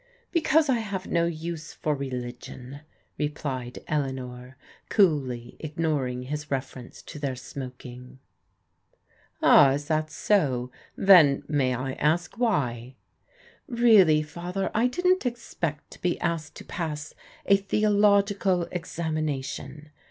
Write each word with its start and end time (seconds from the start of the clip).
"Because 0.31 0.67
I 0.67 0.79
have 0.79 1.05
no 1.05 1.27
use 1.27 1.73
for 1.73 1.93
religion," 1.93 2.79
replied 3.19 3.83
Eleanor, 3.87 4.57
coolly 4.89 5.57
ignoring 5.59 6.23
his 6.23 6.49
reference 6.49 7.03
to 7.03 7.19
their 7.19 7.35
smoking. 7.35 8.17
"Ah, 9.43 9.73
is 9.73 9.85
that 9.89 10.09
so? 10.09 10.71
Then, 10.95 11.43
may 11.47 11.75
I 11.75 11.91
ask 11.93 12.39
why?"" 12.39 12.95
Really, 13.67 14.23
Father, 14.23 14.71
I 14.73 14.87
didn't 14.87 15.27
expect 15.27 15.91
to 15.91 16.01
be 16.01 16.19
asked 16.19 16.55
to 16.55 16.65
pass 16.65 17.13
a 17.45 17.55
theological 17.57 18.63
examination. 18.71 19.91